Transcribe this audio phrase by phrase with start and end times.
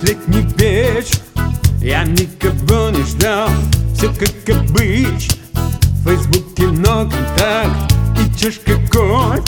[0.00, 1.18] Тот летний вечер
[1.82, 3.50] Я никого не ждал
[3.94, 9.42] Все как обычно В Фейсбуке много контакт И чашка кофе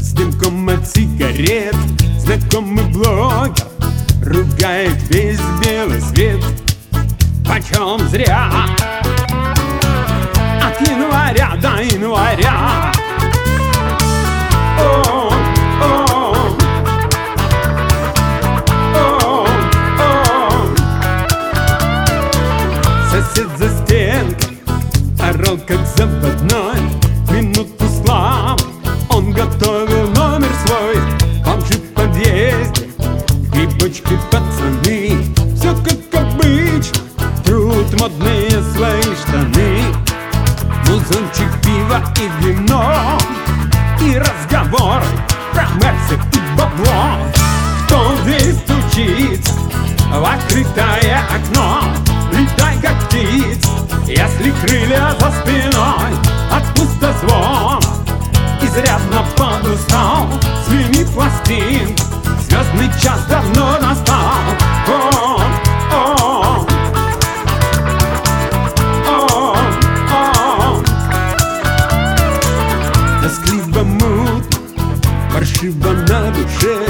[0.00, 1.76] С дымком от сигарет.
[2.18, 3.66] Знакомый блогер
[4.24, 6.42] Ругает весь белый свет.
[7.44, 8.48] Почем зря?
[10.62, 12.91] От января до января
[23.42, 24.58] Сосед за стенкой
[25.18, 26.80] Орал как заводной
[27.30, 28.62] Минуту славы
[29.10, 30.96] Он готовил номер свой
[31.44, 32.88] Бомжи в подъезде
[33.52, 35.16] Грибочки пацаны.
[35.56, 37.02] Все как обычно
[37.44, 39.82] Трут модные свои штаны.
[40.86, 43.18] Музончик пива и вино
[44.00, 45.04] И разговоры
[45.52, 47.16] про Мерсик и бабло.
[47.86, 49.54] Кто в дверь стучится
[50.10, 52.11] в открытое окно
[54.62, 56.12] крылья за спиной
[56.50, 57.80] От пустозвона
[58.62, 60.28] изрядно подустал
[60.66, 61.94] Звенит пластин,
[62.48, 64.16] звездный час давно настал.
[64.88, 65.40] О,
[65.92, 66.66] о,
[69.06, 69.56] о,
[70.10, 70.82] о.
[73.22, 74.58] Тоскливо мутно,
[75.34, 76.81] паршиво на душе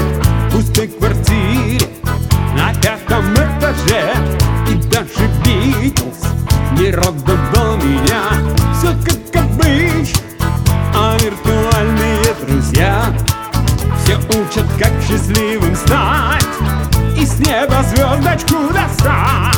[14.79, 16.45] как счастливым стать
[17.19, 19.57] И с неба звездочку достать.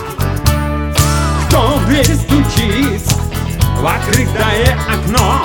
[1.48, 3.16] Кто в дверь стучится
[3.80, 5.42] в открытое окно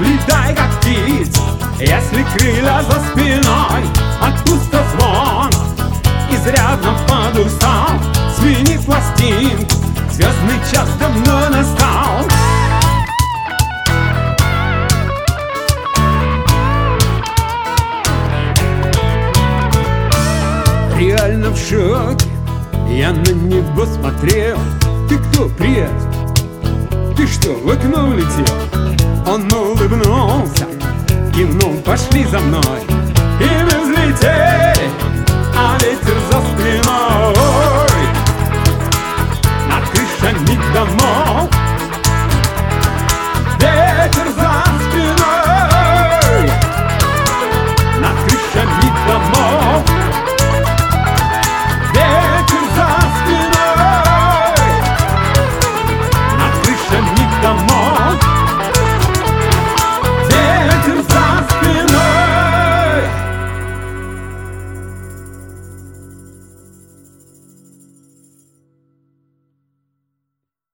[0.00, 1.36] Летай как птиц,
[1.78, 3.84] если крылья за спиной
[4.20, 5.50] От пустозвона
[6.30, 7.90] изрядно подустал
[8.38, 9.74] Звенит пластинка,
[10.10, 12.33] звездный час давно настал
[20.96, 22.26] реально в шоке.
[22.88, 24.58] Я на небо смотрел.
[25.08, 25.90] Ты кто, привет?
[27.16, 28.54] Ты что, в окно улетел?
[29.26, 30.66] Он улыбнулся.
[31.36, 32.80] И ну пошли за мной.
[33.40, 34.90] И мы взлетели.
[35.56, 37.34] А ветер за спиной.
[39.68, 41.13] На крыша миг домой